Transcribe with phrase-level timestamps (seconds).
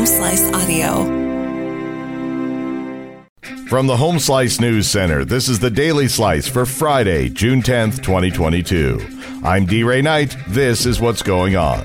[0.00, 1.04] Home Slice Audio.
[3.68, 8.02] From the Home Slice News Center, this is the Daily Slice for Friday, June 10th,
[8.02, 8.98] 2022.
[9.44, 9.82] I'm D.
[9.84, 10.34] Ray Knight.
[10.48, 11.80] This is what's going on.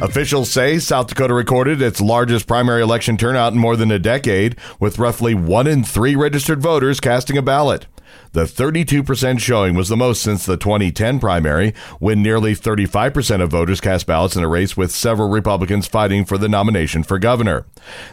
[0.00, 4.56] Officials say South Dakota recorded its largest primary election turnout in more than a decade,
[4.80, 7.86] with roughly one in three registered voters casting a ballot.
[8.32, 13.80] The 32% showing was the most since the 2010 primary, when nearly 35% of voters
[13.80, 17.66] cast ballots in a race with several Republicans fighting for the nomination for governor.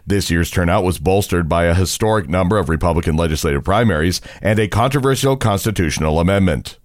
[0.05, 4.67] This year's turnout was bolstered by a historic number of Republican legislative primaries and a
[4.67, 6.77] controversial constitutional amendment.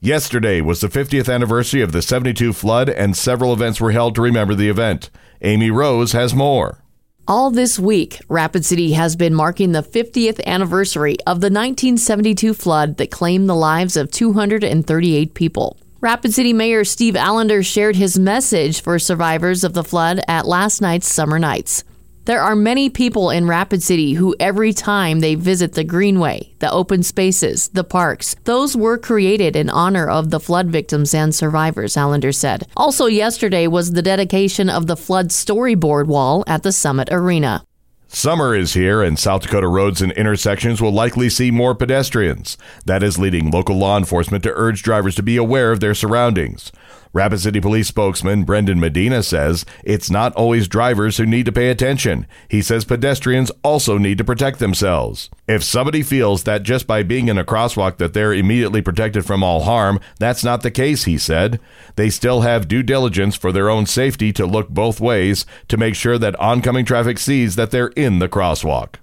[0.00, 4.22] Yesterday was the 50th anniversary of the 72 flood, and several events were held to
[4.22, 5.10] remember the event.
[5.42, 6.81] Amy Rose has more.
[7.28, 12.96] All this week, Rapid City has been marking the 50th anniversary of the 1972 flood
[12.96, 15.76] that claimed the lives of 238 people.
[16.00, 20.80] Rapid City Mayor Steve Allender shared his message for survivors of the flood at last
[20.80, 21.84] night's Summer Nights.
[22.24, 26.70] There are many people in Rapid City who, every time they visit the Greenway, the
[26.70, 31.96] open spaces, the parks, those were created in honor of the flood victims and survivors,
[31.96, 32.68] Allender said.
[32.76, 37.64] Also, yesterday was the dedication of the flood storyboard wall at the Summit Arena.
[38.06, 42.56] Summer is here, and South Dakota roads and intersections will likely see more pedestrians.
[42.84, 46.70] That is leading local law enforcement to urge drivers to be aware of their surroundings.
[47.14, 51.68] Rapid City Police spokesman Brendyn Medina says it's not always drivers who need to pay
[51.68, 52.26] attention.
[52.48, 55.28] He says pedestrians also need to protect themselves.
[55.46, 59.42] If somebody feels that just by being in a crosswalk that they're immediately protected from
[59.42, 61.60] all harm, that's not the case, he said.
[61.96, 65.94] They still have due diligence for their own safety to look both ways to make
[65.94, 68.94] sure that oncoming traffic sees that they're in the crosswalk.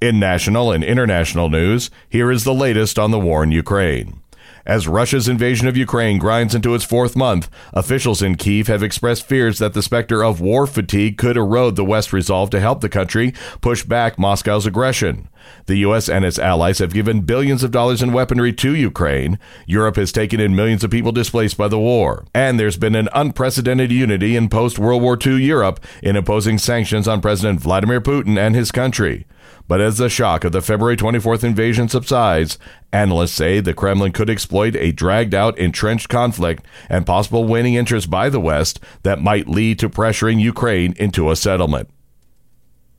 [0.00, 4.20] In national and international news, here is the latest on the war in Ukraine.
[4.66, 9.26] As Russia's invasion of Ukraine grinds into its fourth month, officials in Kiev have expressed
[9.26, 12.88] fears that the specter of war fatigue could erode the West's resolve to help the
[12.88, 15.28] country push back Moscow's aggression.
[15.66, 16.08] The U.S.
[16.08, 19.38] and its allies have given billions of dollars in weaponry to Ukraine.
[19.66, 22.24] Europe has taken in millions of people displaced by the war.
[22.34, 27.06] And there's been an unprecedented unity in post World War II Europe in imposing sanctions
[27.06, 29.26] on President Vladimir Putin and his country.
[29.66, 32.58] But as the shock of the February 24th invasion subsides,
[32.92, 38.10] analysts say the Kremlin could exploit a dragged out, entrenched conflict and possible winning interest
[38.10, 41.88] by the West that might lead to pressuring Ukraine into a settlement.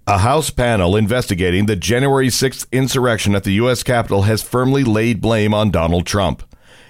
[0.08, 3.82] A House panel investigating the January 6th insurrection at the U.S.
[3.82, 6.44] Capitol has firmly laid blame on Donald Trump.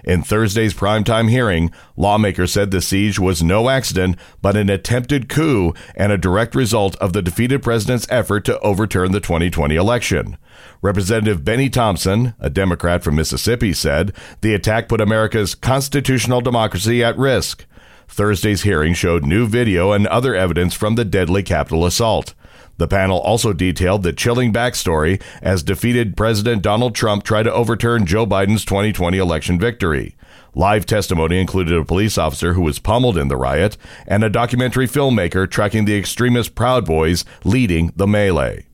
[0.05, 5.73] In Thursday's primetime hearing, lawmakers said the siege was no accident, but an attempted coup
[5.95, 10.37] and a direct result of the defeated president's effort to overturn the 2020 election.
[10.83, 17.17] Representative Bennie Thompson, a Democrat from Mississippi, said the attack put America's constitutional democracy at
[17.17, 17.65] risk.
[18.07, 22.35] Thursday's hearing showed new video and other evidence from the deadly Capitol assault.
[22.77, 28.05] The panel also detailed the chilling backstory as defeated President Donald Trump tried to overturn
[28.05, 30.15] Joe Biden's 2020 election victory.
[30.53, 33.77] Live testimony included a police officer who was pummeled in the riot
[34.07, 38.65] and a documentary filmmaker tracking the extremist Proud Boys leading the melee.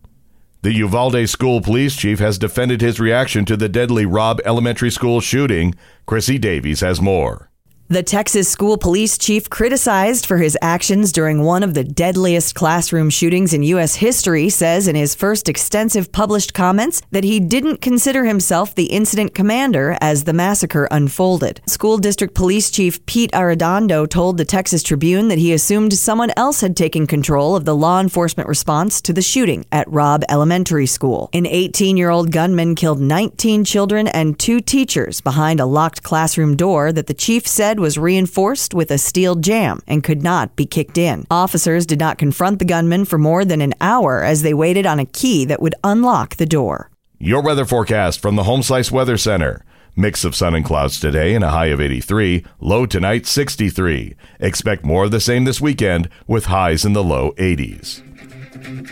[0.64, 5.20] The Uvalde school police chief has defended his reaction to the deadly Robb Elementary School
[5.20, 5.74] shooting.
[6.06, 7.51] Chrissy Davies has more.
[7.92, 13.10] The Texas school police chief criticized for his actions during one of the deadliest classroom
[13.10, 13.96] shootings in U.S.
[13.96, 19.36] history says in his first extensive published comments that he didn't consider himself the incident
[19.36, 21.60] commander as the massacre unfolded.
[21.68, 26.62] School District Police Chief Pete Arredondo told the Texas Tribune that he assumed someone else
[26.62, 31.30] had taken control of the law enforcement response to the shooting at Robb Elementary School.
[31.34, 36.56] An 18 year old gunman killed 19 children and two teachers behind a locked classroom
[36.56, 40.66] door that the chief said was reinforced with a steel jamb and could not be
[40.66, 41.26] kicked in.
[41.30, 45.00] Officers did not confront the gunman for more than an hour as they waited on
[45.00, 46.90] a key that would unlock the door.
[47.20, 49.66] Your weather forecast from the Home Slice Weather Center.
[49.96, 52.46] Mix of sun and clouds today and a high of 83.
[52.62, 54.16] Low tonight 63.
[54.40, 58.02] Expect more of the same this weekend with highs in the low 80s.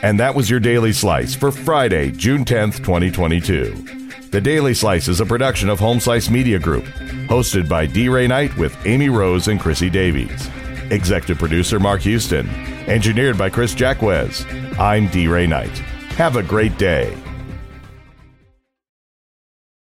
[0.03, 4.29] And that was your Daily Slice for Friday, June 10th, 2022.
[4.31, 6.85] The Daily Slice is a production of Home Slice Media Group,
[7.29, 8.09] hosted by D.
[8.09, 10.49] Ray Knight with Amy Rose and Chrissy Davies.
[10.89, 12.49] Executive producer Mark Houston.
[12.87, 14.45] Engineered by Chris Jacquez.
[14.79, 15.27] I'm D.
[15.27, 15.77] Ray Knight.
[16.17, 17.15] Have a great day.